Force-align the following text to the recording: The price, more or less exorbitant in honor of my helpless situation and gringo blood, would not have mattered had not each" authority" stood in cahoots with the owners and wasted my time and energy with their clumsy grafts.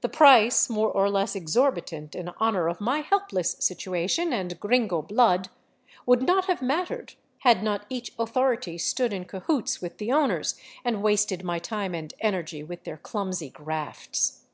The 0.00 0.08
price, 0.08 0.70
more 0.70 0.90
or 0.90 1.10
less 1.10 1.36
exorbitant 1.36 2.14
in 2.14 2.30
honor 2.38 2.66
of 2.66 2.80
my 2.80 3.00
helpless 3.00 3.56
situation 3.60 4.32
and 4.32 4.58
gringo 4.58 5.02
blood, 5.02 5.50
would 6.06 6.22
not 6.22 6.46
have 6.46 6.62
mattered 6.62 7.12
had 7.40 7.62
not 7.62 7.84
each" 7.90 8.10
authority" 8.18 8.78
stood 8.78 9.12
in 9.12 9.26
cahoots 9.26 9.82
with 9.82 9.98
the 9.98 10.12
owners 10.12 10.58
and 10.82 11.02
wasted 11.02 11.44
my 11.44 11.58
time 11.58 11.94
and 11.94 12.14
energy 12.20 12.62
with 12.64 12.84
their 12.84 12.96
clumsy 12.96 13.50
grafts. 13.50 14.46